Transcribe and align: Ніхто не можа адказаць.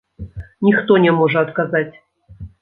Ніхто 0.67 0.97
не 1.03 1.11
можа 1.19 1.45
адказаць. 1.49 1.95